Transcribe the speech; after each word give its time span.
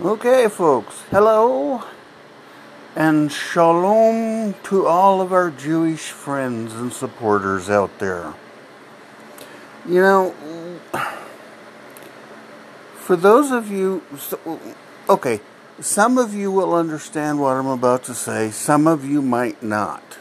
Okay, 0.00 0.48
folks, 0.48 1.02
hello 1.12 1.84
and 2.96 3.30
shalom 3.30 4.56
to 4.64 4.88
all 4.88 5.20
of 5.20 5.32
our 5.32 5.52
Jewish 5.52 6.10
friends 6.10 6.74
and 6.74 6.92
supporters 6.92 7.70
out 7.70 7.96
there. 8.00 8.34
You 9.86 10.00
know, 10.00 10.34
for 12.96 13.14
those 13.14 13.52
of 13.52 13.70
you, 13.70 14.02
okay, 15.08 15.40
some 15.78 16.18
of 16.18 16.34
you 16.34 16.50
will 16.50 16.74
understand 16.74 17.38
what 17.38 17.52
I'm 17.52 17.68
about 17.68 18.02
to 18.04 18.14
say, 18.14 18.50
some 18.50 18.88
of 18.88 19.04
you 19.04 19.22
might 19.22 19.62
not. 19.62 20.18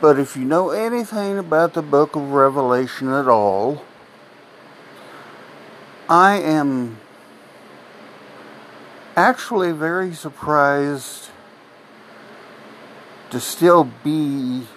But 0.00 0.18
if 0.18 0.36
you 0.36 0.44
know 0.44 0.70
anything 0.70 1.38
about 1.38 1.74
the 1.74 1.82
book 1.82 2.16
of 2.16 2.32
Revelation 2.32 3.12
at 3.12 3.28
all, 3.28 3.84
I 6.08 6.36
am 6.36 6.98
actually 9.16 9.72
very 9.72 10.14
surprised 10.14 11.30
to 13.30 13.40
still 13.40 13.90
be 14.04 14.68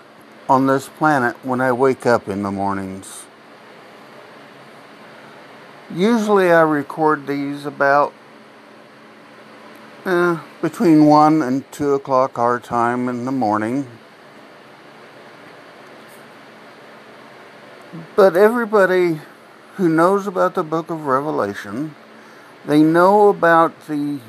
on 0.49 0.65
this 0.65 0.89
planet 0.89 1.35
when 1.45 1.61
I 1.61 1.71
wake 1.71 2.07
up 2.07 2.27
in 2.27 2.41
the 2.41 2.49
mornings. 2.49 3.25
Usually 5.93 6.51
I 6.51 6.61
record 6.61 7.27
these 7.27 7.67
about 7.67 8.11
eh, 10.05 10.39
between 10.63 11.05
1 11.05 11.43
and 11.43 11.71
2 11.71 11.93
o'clock 11.93 12.39
our 12.39 12.59
time 12.59 13.07
in 13.07 13.25
the 13.25 13.31
morning. 13.31 13.87
But 18.15 18.35
everybody 18.35 19.21
who 19.79 19.87
knows 19.87 20.27
about 20.27 20.55
the 20.55 20.63
book 20.63 20.89
of 20.89 21.05
Revelation, 21.05 21.95
they 22.65 22.81
know 22.81 23.29
about 23.29 23.87
the 23.87 24.19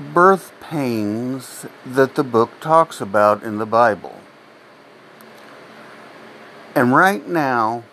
birth 0.00 0.52
pains 0.60 1.66
that 1.86 2.16
the 2.16 2.24
book 2.24 2.50
talks 2.60 3.00
about 3.00 3.44
in 3.44 3.58
the 3.58 3.64
Bible. 3.64 4.18
And 6.74 6.92
right 6.92 7.24
now, 7.28 7.84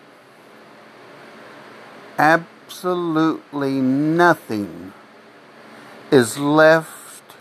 absolutely 2.18 3.74
nothing 3.74 4.92
is 6.10 6.38
left 6.38 7.36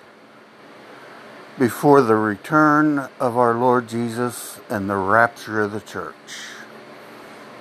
before 1.58 2.04
the 2.04 2.16
return 2.16 3.10
of 3.20 3.36
our 3.36 3.56
Lord 3.56 3.88
Jesus 3.88 4.60
and 4.70 4.88
the 4.88 4.96
rapture 4.96 5.62
of 5.62 5.72
the 5.72 5.82
church. 5.82 6.46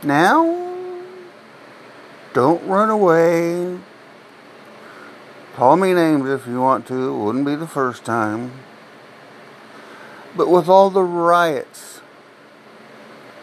Now, 0.03 0.72
don't 2.33 2.67
run 2.67 2.91
away. 2.91 3.79
Call 5.55 5.77
me 5.77 5.93
names 5.93 6.29
if 6.29 6.47
you 6.47 6.61
want 6.61 6.87
to. 6.87 7.09
It 7.09 7.19
wouldn't 7.19 7.45
be 7.45 7.55
the 7.55 7.67
first 7.67 8.05
time. 8.05 8.53
But 10.37 10.49
with 10.49 10.69
all 10.69 10.89
the 10.89 11.03
riots 11.03 12.01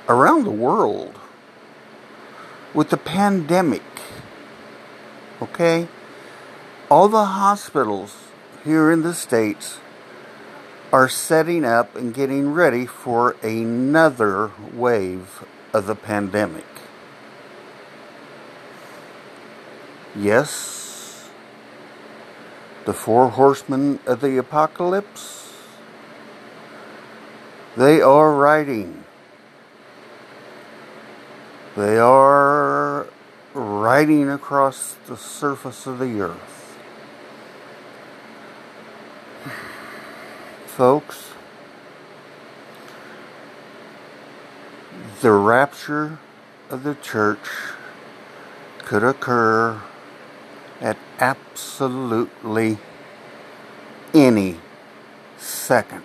around 0.07 0.43
the 0.43 0.51
world, 0.51 1.19
with 2.73 2.89
the 2.89 2.97
pandemic, 2.97 3.83
okay, 5.41 5.87
all 6.89 7.07
the 7.07 7.25
hospitals 7.25 8.17
here 8.63 8.91
in 8.91 9.03
the 9.03 9.13
States 9.13 9.79
are 10.91 11.07
setting 11.07 11.63
up 11.63 11.95
and 11.95 12.13
getting 12.13 12.51
ready 12.51 12.87
for 12.87 13.35
another 13.43 14.51
wave 14.73 15.43
of 15.71 15.85
the 15.85 15.95
pandemic. 15.95 16.65
Yes, 20.15 21.29
the 22.85 22.93
four 22.93 23.29
horsemen 23.29 23.99
of 24.07 24.21
the 24.21 24.37
apocalypse, 24.37 25.53
they 27.77 28.01
are 28.01 28.33
riding. 28.33 29.03
They 31.77 31.99
are 31.99 33.07
riding 33.53 34.29
across 34.29 34.95
the 35.05 35.15
surface 35.15 35.85
of 35.85 35.99
the 35.99 36.19
earth. 36.21 36.79
Folks, 40.65 41.29
the 45.21 45.31
rapture 45.31 46.17
of 46.71 46.83
the 46.83 46.95
church 46.95 47.47
could 48.79 49.03
occur 49.03 49.79
at 50.81 50.97
absolutely 51.19 52.77
any 54.13 54.59
second. 55.37 56.03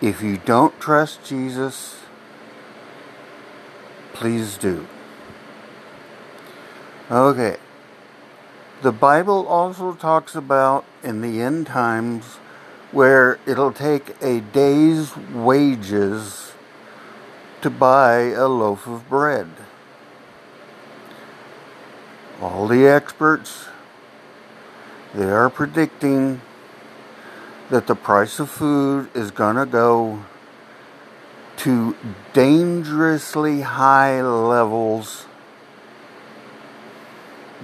If 0.00 0.22
you 0.22 0.36
don't 0.38 0.78
trust 0.80 1.24
Jesus, 1.24 2.00
please 4.12 4.56
do. 4.56 4.86
Okay. 7.10 7.56
The 8.82 8.92
Bible 8.92 9.46
also 9.46 9.94
talks 9.94 10.34
about 10.34 10.84
in 11.02 11.22
the 11.22 11.40
end 11.40 11.66
times 11.66 12.24
where 12.92 13.38
it'll 13.46 13.72
take 13.72 14.14
a 14.22 14.40
day's 14.40 15.16
wages 15.16 16.52
to 17.62 17.70
buy 17.70 18.30
a 18.30 18.46
loaf 18.46 18.86
of 18.86 19.08
bread 19.08 19.48
all 22.40 22.68
the 22.68 22.86
experts 22.86 23.66
they 25.14 25.24
are 25.24 25.48
predicting 25.48 26.42
that 27.70 27.86
the 27.86 27.94
price 27.94 28.38
of 28.38 28.50
food 28.50 29.08
is 29.14 29.30
going 29.30 29.56
to 29.56 29.64
go 29.64 30.24
to 31.56 31.96
dangerously 32.34 33.62
high 33.62 34.20
levels 34.20 35.26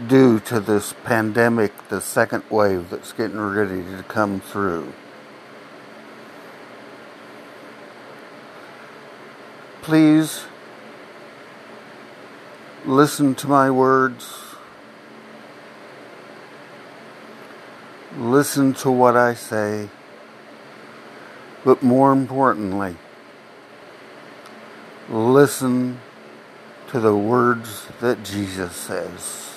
due 0.08 0.40
to 0.40 0.58
this 0.60 0.94
pandemic, 1.04 1.88
the 1.88 2.00
second 2.00 2.42
wave 2.50 2.88
that's 2.88 3.12
getting 3.12 3.38
ready 3.38 3.82
to 3.82 4.02
come 4.08 4.40
through. 4.40 4.92
Please 9.82 10.44
listen 12.86 13.34
to 13.34 13.46
my 13.46 13.70
words. 13.70 14.51
Listen 18.16 18.74
to 18.74 18.90
what 18.90 19.16
I 19.16 19.34
say, 19.34 19.88
but 21.64 21.82
more 21.82 22.12
importantly, 22.12 22.96
listen 25.08 26.00
to 26.88 27.00
the 27.00 27.16
words 27.16 27.86
that 28.00 28.22
Jesus 28.22 28.74
says. 28.76 29.51